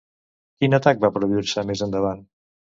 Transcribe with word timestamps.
Quin 0.63 0.77
atac 0.77 1.05
va 1.05 1.13
produir-se 1.19 1.67
més 1.71 1.87
endavant? 1.91 2.29